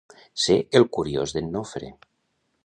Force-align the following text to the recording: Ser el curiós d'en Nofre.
Ser 0.43 0.55
el 0.79 0.87
curiós 0.99 1.35
d'en 1.37 1.53
Nofre. 1.59 1.91